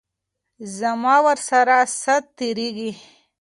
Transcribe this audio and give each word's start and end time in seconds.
زما 0.77 1.15
ورسره 1.27 1.77
ساعت 2.01 2.25
تیریږي. 2.37 2.91